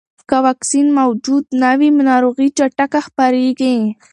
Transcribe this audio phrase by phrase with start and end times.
[0.29, 3.75] که واکسین موجود نه وي، ناروغي چټکه خپرېږي.